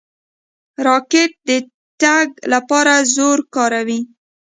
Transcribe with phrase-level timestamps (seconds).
[0.87, 1.49] راکټ د
[2.01, 3.99] تګ لپاره زور کاروي.